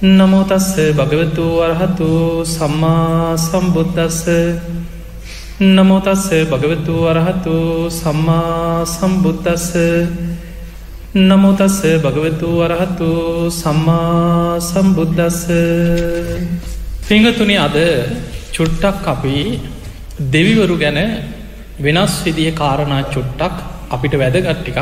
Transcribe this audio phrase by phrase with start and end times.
[0.00, 2.08] නමෝතස්ස භගවතු වරහතු
[2.46, 4.22] සම්මා සම්බුද්ධස්ස
[5.60, 9.74] නමෝතස්ස භගවතු වරහතු සම්මා සම්බුද්ධස්ස
[11.16, 13.10] නමෝතස්ස භගවතු වරහතු
[13.52, 15.42] සම්මා සම්බුද්ධස්ස
[17.02, 17.76] පිංහතුනි අද
[18.52, 19.58] චුට්ටක් අපි
[20.28, 20.98] දෙවිවරු ගැන
[21.76, 23.56] වෙනස් විදිහ කාරණා චුට්ටක්
[23.90, 24.78] අපිට වැදගට්ටිකක්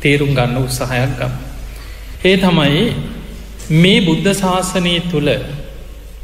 [0.00, 1.32] තේරුම් ගන්න උත්සාහයක් ගම්.
[2.24, 3.09] ඒ තමයි
[3.70, 5.28] මේ බුද්ධ ශාසනය තුළ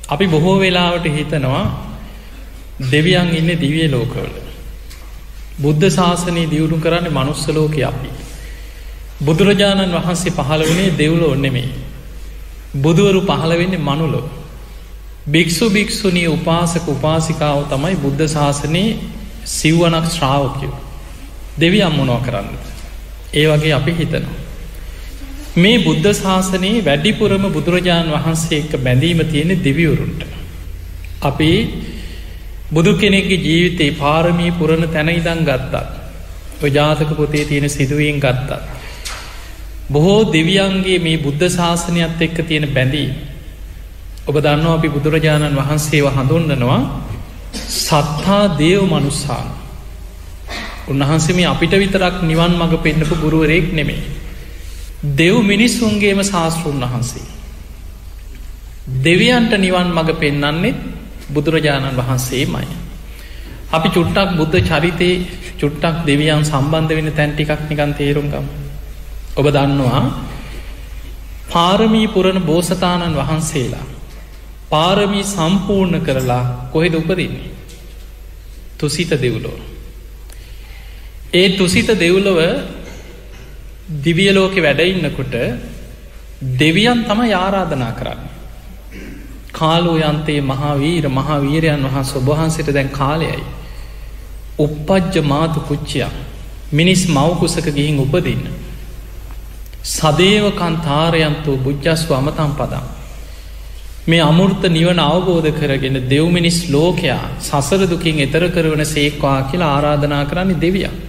[0.08, 1.64] අපි බොහෝ වෙලාවට හිතනවා
[2.82, 4.32] දෙවියන් ඉන්න දිවිය ලෝකවල.
[5.60, 8.10] බුද්ධ ශාසනය දියුණු කරන්න මනුස්සලෝක අපි.
[9.22, 11.68] බුදුරජාණන් වහන්සේ පහළ වනේ දෙව්ලෝ ඔන්නෙමේ.
[12.76, 14.24] බුදුවරු පහළ වෙන්නේ මනුලෝ.
[15.30, 18.98] භික්‍ෂු භික්‍ෂුණී උපාසක උපාසිකාව තමයි බුද්ධ ශාසනයේ
[19.46, 20.74] සිව්වනක් ශ්‍රාවකයෝ.
[21.60, 22.50] දෙවි අම්මනෝ කරන්න.
[23.34, 24.45] ඒ වගේ අපි හිතනවා.
[25.56, 30.20] මේ බුද්ධ ශාසනයේ වැඩිපුරම බුදුරජාණන් වහන්සේ එක්ක බැඳීම තියෙන දෙවිවරුන්ට.
[31.22, 31.50] අපි
[32.70, 35.74] බුදු කෙනෙක්ගේ ජීවිතයේ පාරමී පුරණ තැන ඉදන් ගත්තත්.
[36.60, 38.50] ඔජාතක පොතේ තියෙන සිදුවීන් ගත්තත්.
[39.88, 43.08] බොහෝ දෙවියන්ගේ මේ බුද්ධ ශාසනයත් එක්ක තියෙන බැඳී.
[44.26, 46.80] ඔබ දන්නවා අපි බුදුරජාණන් වහන්සේව හඳුන්නනවා
[47.54, 49.48] සත්හා දේව මනුස්සාන.
[50.86, 54.15] උන්වහන්සේ මේ අපිට විතරක් නිවන් මඟ පෙන්න්නපු ගුරුවරයෙක් නෙමේ.
[55.14, 57.26] දෙව් මිනිස්සුන්ගේම ශාස්තෘන් වහන්සේ.
[58.98, 60.76] දෙවියන්ට නිවන් මඟ පෙන්නන්නෙත්
[61.28, 62.66] බුදුරජාණන් වහන්සේමයි.
[63.68, 65.10] අපි චුට්ටක් බුද්ධ චරිතය
[65.56, 68.46] චුට්ටක් දෙවියන් සම්බන්ධ වෙන තැන්ටිකක් නිකන් තේරුම්ගම්.
[69.36, 70.02] ඔබ දන්නවා
[71.48, 73.86] පාරමී පුරණ බෝසතාණන් වහන්සේලා.
[74.70, 77.50] පාරමී සම්පූර්ණ කරලා කොහෙද උපදින්නේ.
[78.76, 79.58] තුසිත දෙව්ලෝ.
[81.32, 82.38] ඒ තුසිත දෙව්ලොව
[83.86, 85.34] දිවියලෝකෙ වැඩඉන්නකොට
[86.58, 88.20] දෙවියන් තම යාරාධනා කරන්න.
[89.52, 93.44] කාලෝ යන්තේ මහාවීර මහාවීරයන් වහන් ඔබහන්සිට දැන් කාලයයි.
[94.58, 96.12] උපපජ්ජ මාතු කුච්චියක්
[96.72, 98.44] මිනිස් මවකුසක ගිහින් උපදින්න.
[99.84, 102.86] සදේවකන් තාරයන්තු බුද්ධස්ව අමතම් පදම්.
[104.06, 111.05] මේ අමුෘර්ත නිවන අවබෝධ කරගෙන දෙව්මිනිස් ලෝකයා සසරදුකින් එතර කරවන සේක්වා කියලා ආරාධනා කරන්නේ දෙවියක්.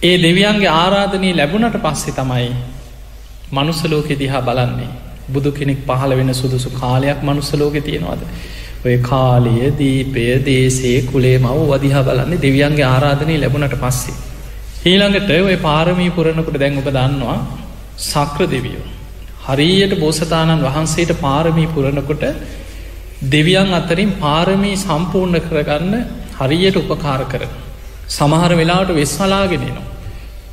[0.00, 2.50] ඒ දෙවියන්ගේ ආරාධනී ලැබුණට පස්සෙ තමයි
[3.52, 4.90] මනුස්සලෝකෙ දිහා බලන්නේ
[5.28, 8.22] බුදු කෙනෙක් පහළ වෙන සුදුසු කාලයක් මනුස්සලෝක තියෙනවාද
[8.84, 14.14] ඔය කාලය දීපය දේසේ කුලේ මව් වදිහා බලන්නේ දෙවියන්ගේ ආරාධනී ලැබුණට පස්සේ.
[14.84, 17.38] ඊළඟට ඔය පාරමී පුරණකුට දැන් ඔබ දන්නවා
[18.04, 18.88] සක්‍ර දෙවියෝ.
[19.44, 22.24] හරියට බෝසතාණන් වහන්සේට පාරමී පුරණකොට
[23.28, 25.94] දෙවියන් අතරින් පාරමී සම්පූර්ණ කරගන්න
[26.38, 27.50] හරියට උපකාර කරන.
[28.08, 29.86] සමහර වෙලාවට වෙස්වලාගෙනනවා.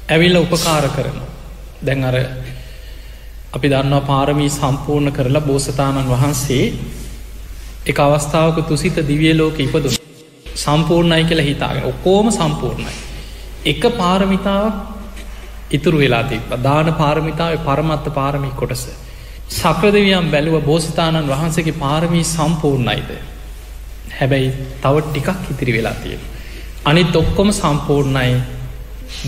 [0.07, 1.17] ඇවිල්ල උපකාර කරන.
[1.81, 2.15] දැන් අර
[3.53, 6.65] අපි දන්නවා පාරමී සම්පූර්ණ කරලා බෝසතාණන් වහන්සේ
[7.85, 9.89] එක අවස්ථාවක තුසිත දිවියලෝක ඉපදු
[10.55, 12.93] සම්පූර්ණයි කියලා හිතාගෙන ඔක්කෝම සම්පූර්ණයි.
[13.65, 14.71] එක පාරමිතාව
[15.71, 18.83] ඉතුරු වෙලා තිබ දාන පාරමිතාව පරමත්ත පාරමී කොටස.
[19.51, 23.09] සක්‍රදවියම් බැලුව බෝසතාණන් වහන්සේගේ පාරමී සම්පූර්ණයිද.
[24.11, 24.49] හැබැයි
[24.81, 26.34] තව ටිකක් ඉතිරි වෙලා තියෙන.
[26.85, 28.33] අනිත් ඔක්කොම සම්පූර්ණයි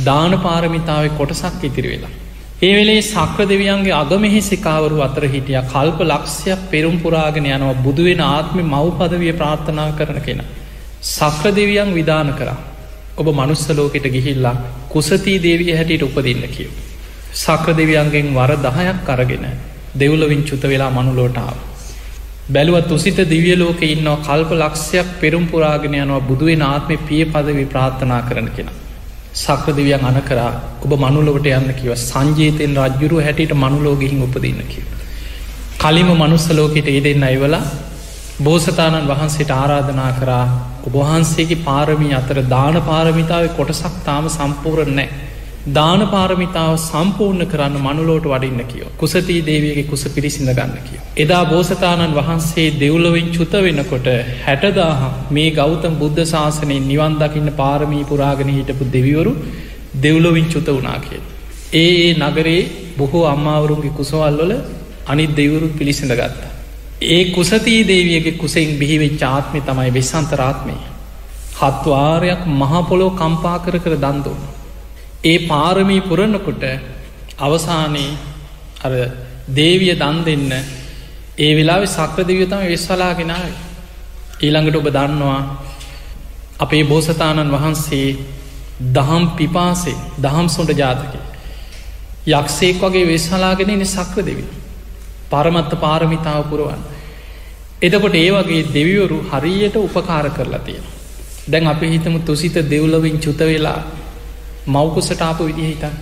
[0.03, 2.11] දාන පාරමිතාව කොටසක් ඉතිරි වෙලා.
[2.59, 8.57] ඒ වෙලේ සක්‍ර දෙවියන්ගේ අගමෙහි සිකාවරු අතර හිටිය කල්ප ලක්ෂයක් පෙරුම් පුරාගෙන යනවා බුදුවෙන ආත්ම
[8.63, 10.41] මව්පදවිය ප්‍රාර්ථනා කරන කෙන.
[11.03, 12.57] සක්‍ර දෙවියන් විධාන කරා.
[13.17, 14.55] ඔබ මනුස්සලෝකෙට ගිහිල්ලා
[14.89, 16.71] කුසතිී දේවිය හැටියට උපදින්න කියව.
[17.35, 19.45] සක්‍ර දෙවියන්ගෙන් වර දහයක් කරගෙන
[19.95, 21.57] දෙව්ලවින් චුත වෙලා මනුලෝටාව.
[22.47, 28.47] බැලුවත් උසිත දිවියලෝක ඉන්නවා කල්ප ලක්ෂයක් පෙරුම් පුරාගෙන යනවා බුදුවෙන් ආත්මය පිය පදවි ප්‍රාර්ථනා කරන
[28.49, 28.69] කෙන.
[29.35, 34.85] සක්‍රදිවියන් අන කරා ඔබ මනුලොවට යන්න කිව සංජීතයෙන් රජ්ජුරු හැටියට මනුලෝගහින් උපදන්න කිව.
[35.77, 37.63] කලිම මනුස්සලෝකට ඉදෙන්න අයිවලා
[38.39, 40.45] බෝසතාණන් වහන්සේට ආරාධනා කරා
[40.87, 45.09] ඔබහන්සේගේ පාරමී අතර දාන පාරමිතාව කොටසක් තාම සම්පූරණ නෑ.
[45.69, 50.99] දාන පාරමිතාව සම්පූර්ණ කරන්න මනුලෝට වඩින්න කියෝ කුසතිී දේවගේ කුස පිරිසිඳ ගන්න කිය.
[51.17, 54.07] එදා බෝසතාණන් වහන්සේ දෙව්ලොවින් චුත වෙනකොට
[54.45, 54.99] හැටදාහ
[55.29, 59.33] මේ ගෞතම් බුද්ධ ශාසනයෙන් නිවන් දකින්න පාරමී පුරාගෙන හිටපු දෙවිවරු
[59.97, 61.21] දෙව්ලොවින් චුත වනා කිය.
[61.75, 62.59] ඒ ඒ නගරේ
[62.97, 64.53] බොහෝ අම්මාවරුන්ගේ කුසවල්වල
[65.07, 66.51] අනිත් දෙවරු පිළිසිඳ ගත්තා.
[67.07, 70.77] ඒ කුසතිී දේවියගේ කුසෙන් බිහිවෙ චාත්මය තමයි වෙස්සන්තරාත්මය.
[71.57, 74.56] හත්වාරයක් මහපොලෝ කම්පා කර කර දන්දුන්න.
[75.23, 76.63] ඒ පාරමී පුරණකොට
[77.39, 78.17] අවසානයේ
[78.83, 78.93] අර
[79.49, 80.51] දේවිය දන් දෙන්න
[81.37, 83.53] ඒ වෙලා සක්‍ර දෙවියතම වෙස්වලාගෙනාව
[84.39, 85.39] ඊළඟට ඔබ දන්නවා
[86.59, 88.17] අපේ බෝසතාණන් වහන්සේ
[88.93, 91.13] දහම් පිපාසේ දහම් සොට ජාතක
[92.27, 94.45] යක්ෂේක් වගේ වෙස්හලාගෙන එන සක්‍ර දෙවි
[95.29, 96.81] පරමත්ත පාරමිතාව පුරුවන්.
[97.79, 100.85] එතකොට ඒ වගේ දෙවිවරු හරියට උපකාර කරලා තියෙන.
[101.47, 103.81] දැන් අපි හිතම තුසිත දෙව්ලවින් චුත වෙලා
[104.67, 105.95] මවකුසට ආපු විදිහ හිතන්.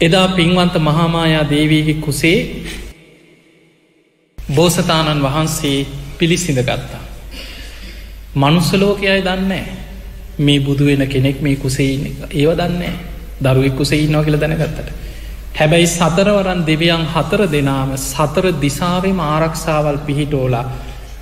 [0.00, 2.38] එදා පින්වන්ත මහාමායා දේවීගේ කුසේ
[4.38, 5.86] බෝසතාණන් වහන්සේ
[6.18, 7.02] පිළිසිඳ ගත්තා.
[8.34, 9.64] මනුස්සලෝකයයි දන්නේ
[10.38, 11.92] මේ බුදු වෙන කෙනෙක් මේ කුසේ
[12.32, 12.92] ඒව දන්නේ
[13.40, 14.88] දරුවෙක් කුසේ ඉන්නවා කියල දැනගත්තට.
[15.54, 20.64] හැබැයි සතරවරන් දෙවියන් හතර දෙනාම සතර දිසාාවම ආරක්ෂාවල් පිහිටෝලා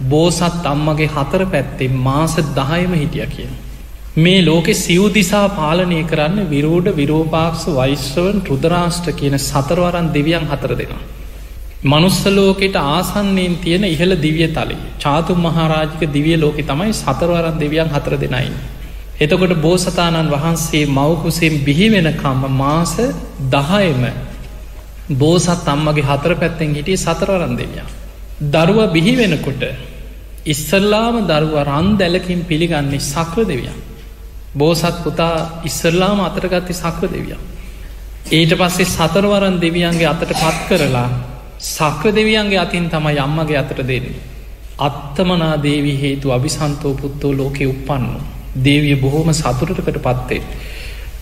[0.04, 3.52] බෝසත් අම්මගේ හතර පැත්තේ මාස දහයම හිටිය කියන.
[4.14, 11.00] මේ ලෝකෙ සිව් දිසා පාලනය කරන්න විරෝඩ විරෝපාක්ෂ වෛශ්‍රවන් රුදරාෂ්ට්‍ර කියන සතරවරන් දෙවියන් හතර දෙෙනවා.
[11.84, 18.50] මනුස්සලෝකෙට ආසන්නයෙන් තියෙන ඉහළ දිවිය තලි චාතුම් මහාරාජික දිවිය ලෝකෙ තමයි සතරවරන් දෙවියන් හතර දෙනයි.
[19.18, 22.92] එතකොට බෝසතාණන් වහන්සේ මවකුසෙන් බිහිවෙනකම්ම මාස
[23.50, 24.02] දහයම
[25.14, 27.80] බෝසත් අම්මගේ හතර පැත්තෙන් හිටිය සතරවරන් දෙවිය.
[28.50, 29.64] දරුව බිහි වෙනකොට
[30.46, 33.80] ඉස්සල්ලාම දරුව රන් දැලකින් පිළිගන්නේ සක්‍ර දෙවියන්.
[34.54, 37.40] බෝසත් පුතා ඉස්සල්ලාම අතරගත්ති සක්‍ර දෙවියන්.
[38.30, 41.08] ඊට පස්සේ සතරවරන් දෙවියන්ගේ අතට පත් කරලා
[41.58, 44.20] සක්‍ර දෙවියන්ගේ අතින් තමයි අම්මගේ අතට දෙන්නේ.
[44.78, 48.20] අත්තමනා දේවී හේතු අභිසන්තෝ පුත්තෝ ලෝකෙ උපන්නු.
[48.64, 50.42] දේවිය බොහෝම සතුරටකට පත්තේ.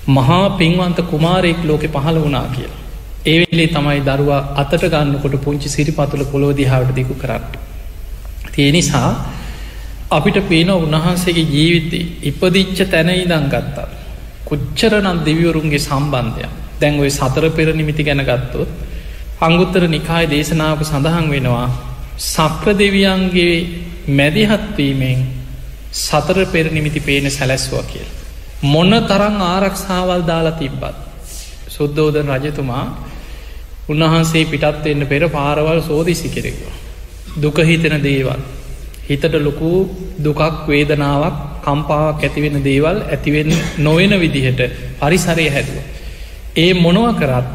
[0.08, 2.78] මහා පින්වන්ත කුමාරයෙක් ලෝකෙ පහළ වනා කියලා.
[3.26, 7.44] ඒවෙල්ලේ තමයි දරුවා අතට ගන්නකොට පුංචි සිරිපතුල පොලෝ දිහාවට දෙකු කරන්න.
[8.52, 9.10] තිය නිසා
[10.10, 13.88] අපිට පේන උන්වහන්සේගේ ජීවිතේ ඉපදිච්ච තැන ඉදං ගත්තා.
[14.44, 16.46] කොච්චරනම් දෙවිවරුන්ගේ සම්බන්ධය
[16.80, 18.70] දැන් ඔය සතර පෙර නිමිති ගැන ගත්තොත්
[19.40, 21.68] අංගුත්තර නිකාය දේශනාවක සඳහන් වෙනවා
[22.26, 23.54] සක්‍ර දෙවියන්ගේ
[24.10, 25.20] මැදිහත්වීමෙන්
[25.92, 28.08] සතර පෙර නිමිති පේන සැලැස්වා කියල්.
[28.64, 30.96] මොන්න තරං ආරක්ෂාවල් දාලා තිබ්බත්.
[31.68, 32.84] සුද්දෝදන රජතුමා
[33.88, 36.74] උන්වහන්සේ පිටත් එන්න පෙර පාරවල් සෝදිසි කෙරෙක්වා.
[37.36, 38.40] දුකහිතෙන දේවල්.
[39.10, 39.70] හිතට ලොකු
[40.18, 44.60] දුකක් වේදනාවක් කම්පාවක් ඇතිවෙන දේවල් ඇතිවෙන් නොවෙන විදිහට
[45.00, 45.78] පරිසරය හැදුව.
[46.56, 47.48] ඒ මොනව කරත්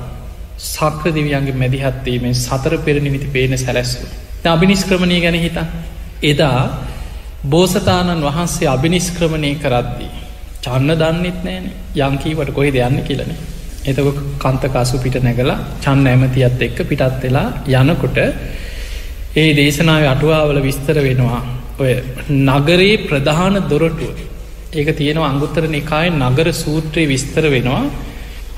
[0.66, 4.06] සක්‍ර දෙවියන්ගේ මැදිහත්වීමෙන් සතර පෙරනිමිති පේන සැලැස්සු.
[4.46, 5.57] අභිනිස්ක්‍රමණය ගැන හිත.
[6.24, 6.60] එදා
[7.46, 10.12] බෝසතාණන් වහන්සේ අභිනිස්ක්‍රමණය කරද්දී.
[10.62, 11.66] චන්න දන්නෙත් නෑන
[12.06, 13.38] යංකීවට කොහෙ දෙයන්න කියලනේ.
[13.86, 17.48] එතක කන්තකාසු පිට නැගලා චන්න ඇමතියත් එක්ක පිටත් වෙලා
[17.84, 18.18] යනකොට
[19.36, 21.42] ඒ දේශනාව අටුවාවල විස්තර වෙනවා
[21.80, 21.94] ඔය
[22.42, 24.16] නගරයේ ප්‍රධාන දොරටුව
[24.74, 27.84] ඒක තියෙනවා අංගුත්තර නිකාය නගර සූත්‍රයේ විස්තර වෙනවා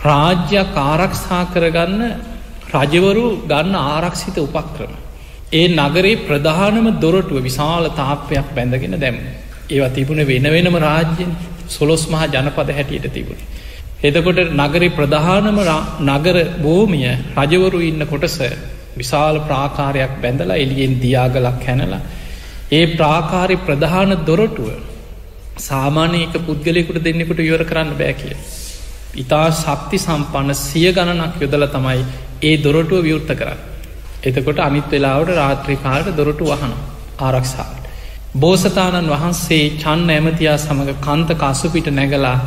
[0.03, 2.03] රාජ්‍යයක් ආරක්ෂා කරගන්න
[2.73, 4.93] රජවරු ගන්න ආරක්ෂිත උපක්‍රම.
[5.51, 9.17] ඒ නගරේ ප්‍රධානම දොරටුව විශාල තාපයක් බැඳගෙන දැම්.
[9.67, 11.31] ඒවා තිබුණ වෙන වෙනම රාජ්‍යෙන්
[11.67, 13.41] සොලොස් මහා ජනපද හැටියට තිබුණ.
[14.03, 15.59] එතකොට නගරේ ප්‍රධානම
[16.07, 17.07] නගර භූමිය
[17.37, 18.37] රජවරු ඉන්න කොටස
[18.97, 22.01] විශාල ප්‍රාකාරයක් බැඳලා එලියෙන් දියාගලක් හැනලා.
[22.71, 24.69] ඒ ප්‍රාකාරි ප්‍රධාන දොරටුව
[25.59, 28.35] සාමානයක පුද්ගලෙකුට දෙන්නෙකුට ඉවර කරන්න බෑ කිය.
[29.15, 32.03] ඉතා ශක්ති සම්පන්න සිය ගණනක් යොදල තමයි
[32.41, 33.59] ඒ දොරටුව විවෘත්ත කරන්න.
[34.23, 36.73] එතකොට අනිත් වෙලාවට රාත්‍රිකාට දොරටු වහන
[37.19, 37.83] ආරක්ෂාවට.
[38.35, 42.37] බෝසතාණන් වහන්සේ චන්න ඇමතියා සමඟ කන්ත කසුපිට නැගලා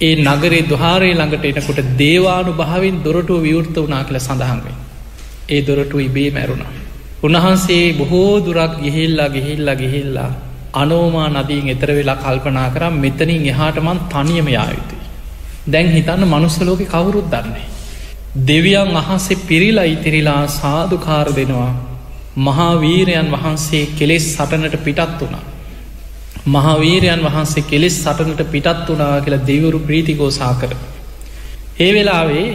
[0.00, 4.74] ඒ නගරේ දුහාරය ළඟට එනකොට දේවානු භාවින් දොරටුව විවෘත වනා කියල සඳහන්වේ.
[5.48, 6.72] ඒ දොරටු ඉබේ මැරුණා.
[7.22, 10.30] උන්වහන්සේ බොහෝ දුරක් ගිහිල්ලා ගිහිල්ලා ගිහිල්ලා
[10.74, 15.02] අනෝමා නදීන් එතර වෙලා කල්පනා කරම් මෙතනින් එහාටමන් තනියම යායුතුයි.
[15.72, 17.66] දැන් හිතන්න මනුස්සලෝක කවුරුත් දන්නේ.
[18.48, 21.72] දෙවියන් අහන්සේ පිරිලා ඉතිරිලා සාධකාර දෙනවා
[22.38, 25.44] මහාවීරයන් වහන්සේ කෙලෙස් සටනට පිටත් වුණා.
[26.46, 30.72] මහාවීරයන් වහන්සේ කෙලෙස් සටනට පිටත් වනා කියලා දෙවරු ප්‍රීතිකෝසා කර.
[31.80, 32.48] ඒ වෙලාවේ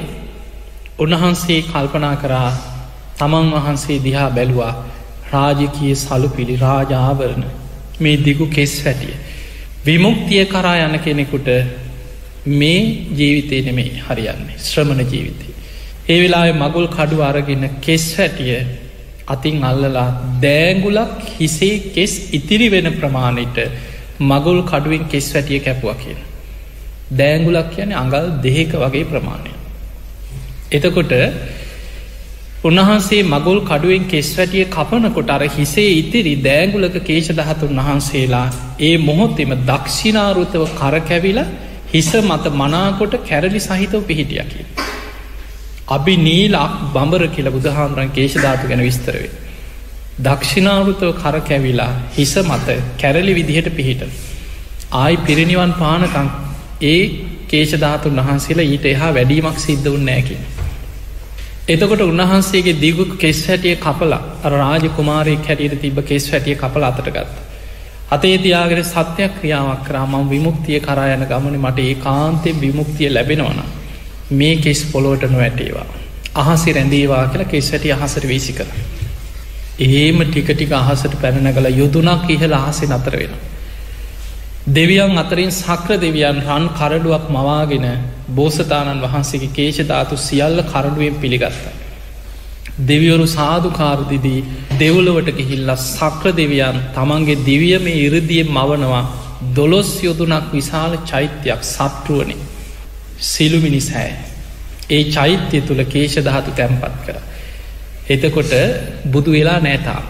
[0.99, 2.51] උන්වහන්සේ කල්පනා කරා
[3.19, 4.73] තමන් වහන්සේ දිහා බැලුවා
[5.33, 7.45] රාජකයේ සලු පිළි රාජාවරණ
[7.99, 9.15] මේ දිගු කෙස් වැටිය.
[9.85, 11.49] විමුක්තිය කරා යන කෙනෙකුට
[12.53, 15.47] මේ ජීවිතය නෙමේ හරියන්නේ ශ්‍රමණ ජීවිතය.
[16.09, 18.55] ඒ වෙලාවේ මගුල් කඩු අරගෙන කෙස් වැටිය
[19.27, 20.07] අතින් අල්ලලා
[20.41, 23.57] දෑගුලක් හිසේ කෙස් ඉතිරි වෙන ප්‍රමාණයට
[24.21, 26.19] මගුල් කඩුවෙන් කෙස් වැටිය කැපුව කියන.
[27.11, 29.51] දෑගුලක් කියන අඟල් දෙහෙක වගේ ප්‍රමාණය.
[30.71, 31.13] එතකොට
[32.59, 38.47] උන්වහන්සේ මගුල් කඩුවෙන් කෙස් වැටිය කපනකොට අර හිසේ ඉතිරි දෑගුලක කේෂ දහතුන් වහන්සේලා
[38.79, 41.39] ඒ මොහොත්තෙම දක්ෂිනාරුතව කරකැවිල
[41.89, 44.65] හිස මත මනාකොට කැරලි සහිතව පිහිටියකි.
[45.89, 49.31] අපි නීලක් බඹර කියල බුදුහාන්රන් කේෂධාතු ගැන විස්තරවේ.
[50.19, 54.01] දක්ෂිනාවෘතව කර කැවිලා හිස මත කැරලි විදිහට පිහිට.
[54.93, 56.27] ආයි පිරිනිවන් පානකං
[56.83, 57.01] ඒ
[57.47, 60.58] කේෂධාතුන් වහන්සේලා ඊට එහා වැඩීමක් සිද්ධ වන්නෑකින්.
[61.69, 64.19] එතකොට උන්වහන්සේගේ දිගු කෙස් හැටිය කපලා
[64.51, 67.35] රාජ කුමාරයෙක් හැටියට තිබ කෙස් හැටිය කපල අතටගත්ත.
[68.09, 73.59] අතේ තියාගෙන සත්‍යයක් ක්‍රියාවක් කරා මම විමුක්තිය කරා යන ගමන මට ඒ කාන්තය විමුක්තිය ලැබෙනවන.
[74.31, 75.85] මේ කෙස් පොලෝට නොවැටේවා.
[76.35, 78.67] අහසි රැඳේවා කියලා කෙස් හැටිය අහසට වීසි කර.
[79.79, 83.33] එහෙම ටිකටික අහසට පැනනගල යුදුනක් ඉහල අහසි නතර වෙන.
[84.69, 87.85] දෙවියන් අතරින් සක්‍ර දෙවියන් රන් කරඩුවක් මවාගෙන
[88.29, 91.73] බෝසතාණන් වහන්සේගේ කේෂධාතු සියල්ල කරඩුවෙන් පිළිගත්තා.
[92.81, 94.45] දෙවියවරු සාධකාරදිදී
[94.79, 99.09] දෙවුලවට ගිහිල්ල සක්‍ර දෙවියන් තමන්ගේ දිවිය මේ ඉරදිය මවනවා
[99.55, 102.37] දොළොස් යොදුනක් විශාල චෛත්‍යයක් සත්රුවනි
[103.23, 104.11] සිළුමිනිසෑ.
[104.89, 107.17] ඒ චෛත්‍යය තුළ කේෂධාතු තැන්පත් කර.
[108.07, 108.53] එතකොට
[109.05, 110.01] බුදු වෙලා නෑතා.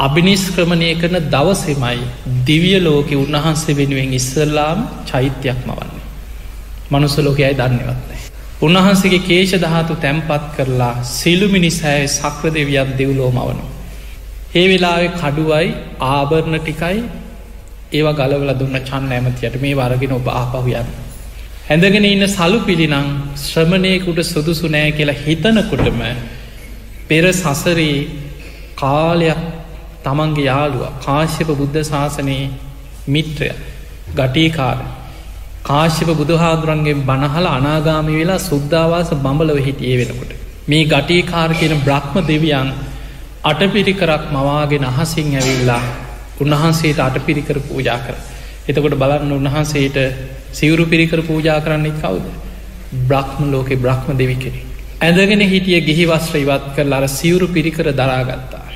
[0.00, 1.98] අභිනිස්ක්‍රමණය කරන දවසෙමයි
[2.46, 6.04] දිවිය ලෝකෙ උන්වහන්සේ වෙනුවෙන් ඉස්සල්ලාම් චෛත්‍යයක් මවන්නේ.
[6.90, 8.20] මනුසලෝකයයි දන්නවත්නෑ.
[8.60, 13.64] උන්වහන්සේගේ කේෂ දහතු තැම්පත් කරලා සිළුමිනිසෑය සක්‍ර දෙවියන් දෙව්ලෝ මවනු.
[14.54, 15.68] ඒ වෙලාවෙ කඩුවයි
[16.08, 16.98] ආභරණ ටිකයි
[17.92, 20.90] ඒවා ගලවල දුන්න චන්න ඇමතියට මේ වරගෙන ඔබ ආපහුයන්න.
[21.68, 26.02] හැඳගෙන ඉන්න සලු පිළිනං ශ්‍රමණයකුට සුදුසු නෑ කියලා හිතනකොටම
[27.08, 27.96] පෙර සසරේ
[28.76, 29.40] කාලයක්
[30.04, 32.50] තමන්ගේ යාළුව කාශ්‍යප බුද්ධ ශාසනයේ
[33.08, 33.50] මිත්‍රය
[34.14, 34.78] ගටීකාර
[35.62, 40.32] කාශ්‍යප බුදුහාදුරන්ගේ බණහල අනාගාමි වෙලා සුද්ධවාස බඹලව හිටියේ වෙනකොට.
[40.66, 42.70] මේ ගටීකාර කියන බ්‍රහ්ම දෙවියන්
[43.44, 45.82] අටපිරිකරක් මවාගෙන අහසිං ඇවිල්ලා
[46.40, 48.16] උන්වහන්සේට අටපිරිකර පූජා කර.
[48.66, 49.98] එතකොට බලන්න උන්වහන්සේට
[50.52, 52.26] සිවුරු පිරිකර පූජා කරන්නෙත් කවුද.
[53.02, 54.60] බ්‍රහ්ම ලෝකෙ බ්‍රහ්ම දෙවි කෙනෙ.
[55.00, 58.69] ඇදගෙන හිටිය ගිහිවස්ත්‍ර ඉවත් කර අර සිවුරු පිරිකර දරාගත්තා.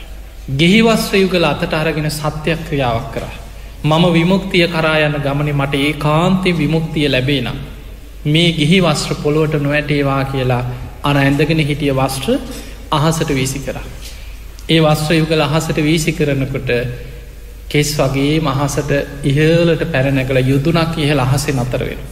[0.46, 3.24] ගෙහිවස්ත්‍රයුගල අතට අරගෙන සත්‍යයක් ක්‍රියාවක් කර.
[3.82, 7.56] මම විමුක්තිය කරා යන ගමන මට ඒ කාන්තය විමුක්තිය ලැබේනම්.
[8.26, 10.64] මේ ගිහි වස්ත්‍ර පොළුවට නොවැටේවා කියලා
[11.02, 12.36] අන ඇඳගෙන හිටිය වස්ත්‍ර
[12.90, 13.78] අහසට වීසි කර.
[14.68, 16.70] ඒ වස්ත්‍රයුගල අහසට වීසි කරනකොට
[17.66, 18.92] කෙස් වගේ මහසට
[19.24, 22.02] ඉහලට පැරණැකළ යුදුනක් ඉහල අහසේ නතරවෙන.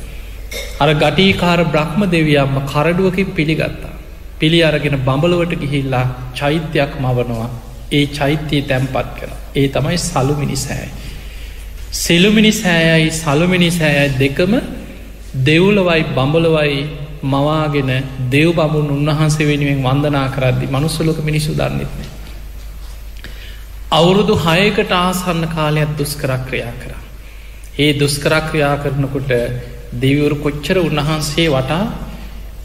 [0.81, 3.93] අර ගටීකාර බ්‍රහ්ම දෙවියම්ම කරඩුවකින් පිළිගත්තා.
[4.39, 10.91] පිළි අරගෙන බඹලුවට ගිහිල්ලා චෛත්‍යයක් මවනවා ඒ චෛත්‍යයේ තැම්පත් කර ඒ තමයි සලුමිනි සෑයි.
[11.95, 14.55] සෙළුමිනි සෑයයි සලුමිනි සෑයයි දෙකම
[15.43, 16.79] දෙව්ලවයි බඹලවයි
[17.25, 17.91] මවාගෙන
[18.31, 22.03] දෙව් බමුණ උන්වහන්සේ වෙනුවෙන් වන්දනා කරද්දි මනුස්සලොක මිනිසු දන්නෙත්න.
[23.91, 26.93] අවුරුදු හයකට ආසන්න කාලයක් දුස්කරක්‍රියා කර.
[27.79, 29.31] ඒ දුස්කරක්‍රියා කරනකොට
[29.95, 31.85] දෙවවරු කොච්චර උන්වහන්සේ වටා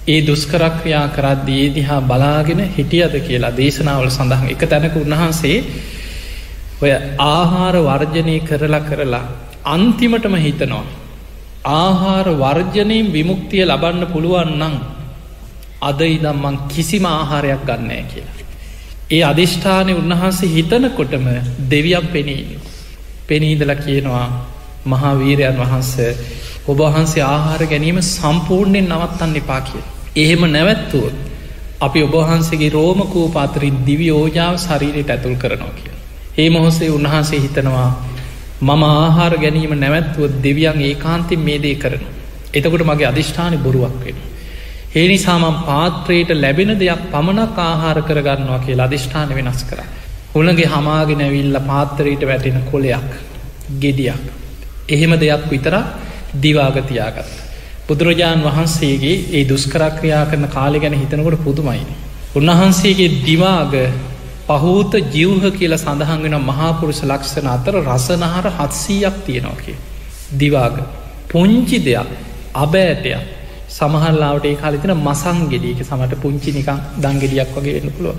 [0.07, 5.57] ඒ දුස්කරක්‍රියා කරද්දී ඒ දිහා බලාගෙන හිටියද කියලා දේශනාවල සඳහන් එක තැනක උන්වහන්සේ
[6.81, 6.91] ඔය
[7.25, 9.25] ආහාර වර්ජනය කරලා කරලා
[9.65, 10.85] අන්තිමටම හිතනවා.
[11.77, 14.75] ආහාර වර්ජනයෙන් විමුක්තිය ලබන්න පුළුවන් නං
[15.81, 18.37] අද ඉදම් මං කිසිම ආහාරයක් ගන්නෑ කියලා.
[19.09, 21.27] ඒ අධිෂ්ඨානය උන්වහන්සේ හිතනකොටම
[21.69, 22.59] දෙවියම් පෙනී.
[23.27, 24.27] පෙනීදල කියනවා
[24.85, 25.91] මහාවීරයන් වහන්ස
[26.67, 29.85] ඔබහන්සේ ආහාර ගැනීම සම්පූර්ණයෙන් නවත්තන්න එපා කිය.
[30.17, 31.15] එහෙම නැවැත්තුවත්
[31.79, 35.91] අපි ඔබහන්සේගේ රෝමකූ පාතරින් දිවි යෝජාව ශරීරයට ඇතුල් කරනවා කිය.
[36.37, 37.89] ඒ මොහොසේ උන්වහන්සේ හිතනවා
[38.61, 42.03] මම ආහාර ගැනීම නැවැත්තුව දෙවියන් ඒ කාන්තින් මේ දේ කරන.
[42.53, 44.17] එතකොට මගේ අධිෂ්ඨානය බොරුවක් වෙන.
[44.95, 49.79] ඒ නිසාමම් පාත්‍රයට ලැබෙන දෙයක් පමණක් ආහාර කරගන්නවා කියලා අධිෂ්ඨාන වෙනස් කර.
[50.33, 53.11] හුළගේ හමාගෙන ඇවිල්ල පාත්තරයට වැටෙන කොලයක්
[53.79, 54.23] ගෙඩියක්.
[54.89, 55.75] එහෙම දෙයක් විතර
[56.41, 57.46] දිවාගතියාගත්.
[57.87, 61.83] බුදුරජාණන් වහන්සේගේ ඒ දුස්කරක්‍රියා කරන කාලෙ ගැන හිතනකොට පුදුමයි.
[62.35, 63.73] උන්වහන්සේගේ දිවාග
[64.49, 69.77] පහූත ජිව්හ කියල සඳහන් වෙන මහාපුරුෂ ලක්ෂණ අතර රසනහර හත්සීයක් තියෙනවා කිය.
[70.33, 70.75] දිවාග
[71.27, 72.09] පුංචි දෙයක්
[72.55, 73.23] අබෑටයක්
[73.69, 78.15] සමහරලාවට ඒ කාලිතින මසං ගෙඩියක සමට පුංචි නිකං දංගෙඩියක් වගේ වෙන්න පුළුව.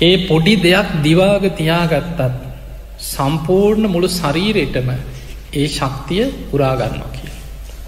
[0.00, 2.20] ඒ පොඩි දෙයක් දිවාග තියාගත්තත්
[3.04, 4.88] සම්පූර්ණ මුළු ශරීරයටම
[5.52, 7.25] ඒ ශක්තිය උරාගන්නවා කිය.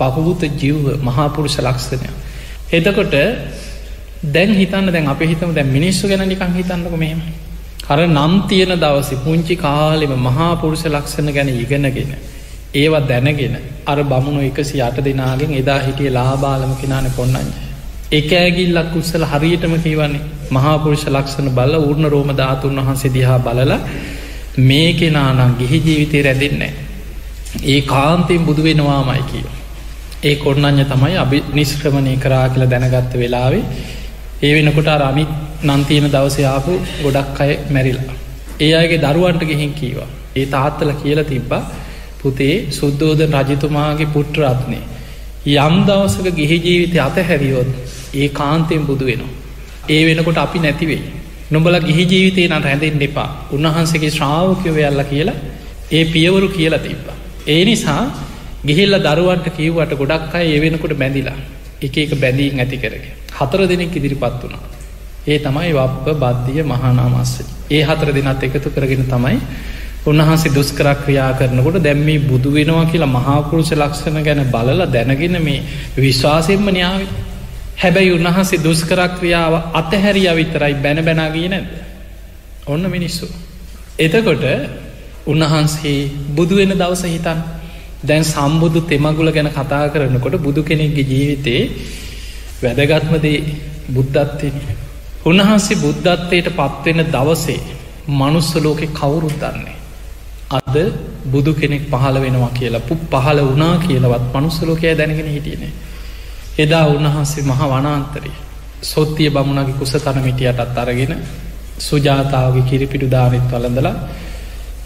[0.00, 2.10] පහූත ජිව්ව මහාපුරුෂ ලක්ෂණය.
[2.70, 3.14] එතකොට
[4.28, 7.20] දැන් හිතන්න දැන් අප හිතම දැන් මිනිස්සු ගැන නිකං හිතන්නක මෙහෙම
[7.86, 12.10] අර නම් තියෙන දවසි පුංචි කාලෙම මහා පුරුෂ ලක්ෂණ ගැන ඉගෙනගෙන.
[12.74, 13.54] ඒවා දැනගෙන
[13.86, 17.48] අර බමුණු එකසි අට දෙනාගෙන් එදා හිටිය ලාබාලම කෙනාන කොන්නන්න.
[18.10, 23.72] එක ඇගිල්ලක් උත්සල හරියටම කියවන්නේ මහාපුරුෂ ලක්ෂණ බල ඌර්ණ රෝම ධාතුන් වහන්සේ දිහා බලල
[24.60, 26.72] මේ කෙනානම් ගිහි ජීවිතය රැඳෙන්නේ.
[27.64, 29.57] ඒ කාන්තයෙන් බුදු වෙනවාමයි කියව.
[30.22, 33.62] ඒ කොන්නඥ තමයි අභි නිස්ක්‍රමණය කරා කියලා දැනගත්ත වෙලාවේ
[34.42, 35.30] ඒ වෙනකොට අරමිත්
[35.64, 36.72] නන්තියන දවසයාපු
[37.02, 38.16] ගොඩක් අය මැරිලා.
[38.60, 40.08] ඒ අයගේ දරුවන්ට ගෙහින් කීවා.
[40.36, 41.62] ඒ තාත්තල කියල තිබ්බා
[42.20, 44.78] පුතේ සුද්දෝධ රජතුමාගේ පුට්‍රරත්නය.
[45.46, 47.70] යම් දවසක ගිහි ජීවිතය අතහැරියොත්
[48.14, 49.34] ඒ කාන්තයෙන් බුදු වෙනවා.
[49.88, 51.02] ඒ වෙනකොට අපි නැතිවෙයි.
[51.50, 55.38] නොබල ගිහි ජීවිතය නට හැඳෙන් එපා උන්වහන්සේගේ ශ්‍රාවකයවයල්ල කියලා
[55.92, 57.16] ඒ පියවරු කියලා තිබ්බා.
[57.46, 58.02] ඒ නිසා
[58.60, 61.38] ගිහිල්ල දරුවන්ට කිව්වට ගොඩක් අය ඒ වෙනකොට බැඳිලා
[61.80, 63.04] එක එක බැඳීන් ඇති කරග.
[63.32, 64.62] හතර දෙනෙක් ඉදිරිපත් වුණා.
[65.24, 67.42] ඒ තමයි වප්ප බද්ධිය මහනාමස්ස.
[67.70, 69.38] ඒ හතර දෙනත් එකතු කරගෙන තමයි
[70.04, 75.62] උන්වහන්සේ දුස්කරක් ක්‍රියා කරනකොට දැම්මී බුදු වෙනවා කියලා මහාපුරුෂ ලක්ෂණ ගැන බලල දැනගෙන මේ
[75.96, 77.02] විශ්වාසයෙන්ම න්‍යාව
[77.76, 81.66] හැබැයි උන්වහන්සේ දුස්කරක් ක්‍රියාව අතහැරිය විතරයි බැන බැනාගී නැද
[82.66, 83.26] ඔන්න මිනිස්සු
[83.98, 84.44] එතකොට
[85.26, 85.98] උන්වහන්සේ
[86.30, 87.40] බුදු වෙන දවස හිතන්
[88.02, 91.62] දැන් සම්බුදු තෙමගුල ගැන කතා කරනකොට බුදු කෙනෙක්ගේ ජීවිතේ
[92.60, 93.38] වැදගත්මදේ
[93.88, 94.48] බුද්ධත්වය
[95.24, 97.60] උන්වහන්සේ බුද්ධත්වයට පත්වෙන දවසේ
[98.10, 99.78] මනුස්ස ලෝකෙ කවුරුත් දන්නේ
[100.50, 100.76] අද
[101.24, 105.72] බුදු කෙනෙක් පහළ වෙනවා කියලා පුප් පහළ වනා කියලවත් මනුස්සලෝකය දැනගෙන හිටියනේ.
[106.58, 108.30] එදා උන්වහන්සේ මහ වනාන්තරය
[108.82, 111.12] සොත්තිය බමුණගේ කුස තනමිටියටත් අරගෙන
[111.78, 113.96] සුජාතාවගේ කිරිපිටු ධාරිත් වලඳලා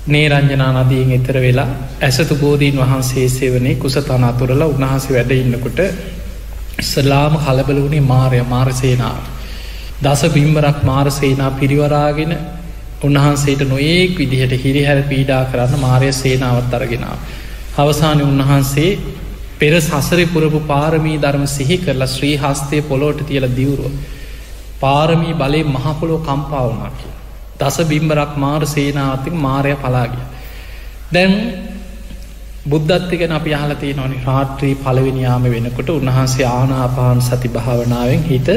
[0.04, 1.68] නේරංජනා නදියෙන් එතර වෙලා
[2.00, 5.80] ඇසතු බෝධීන් වහන්සේ සේවනේ කුස තනතුරලා උන්වහන්සේ වැඩ ඉන්නකොට
[6.82, 9.23] සලාම කලබල වුණේ මාරය මාරසේනාව.
[10.02, 12.32] දස බිම්බරක් මාරසේනා පිරිවරාගෙන
[13.02, 17.18] උන්වහන්සේට නොඒක් විදිහට හිරිහැර පීඩා කරන්න මාරය සේනාවත් අරගෙනාව.
[17.76, 18.99] අවසානය උන්වහන්සේ
[19.56, 23.92] පෙර සසරි පුරපු පාරමී ධර්ම සිහි කරලා ශ්‍රී හස්තය පොලෝට තියල දිවුරුව.
[24.80, 27.22] පාරමී බලේ මහපොලෝ කම්පාවනාකි.
[27.62, 30.25] දස බිම්බරක් මාර සේනාවතික මාරය පලාගිය.
[31.11, 31.33] දැන්
[32.64, 38.49] බුද්ධත්තිගෙන අපි අහලතිය නොනි රාත්‍රී පලවෙනියාම වෙනකොට උන්වහන්සේ ආනාපාන සති භාවනාවෙන් හිත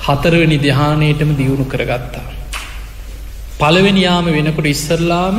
[0.00, 2.26] හතරවනි දිහානයටම දියුණු කරගත්තා.
[3.58, 5.36] පළවෙනියාම වෙනකොට ඉස්සරලාම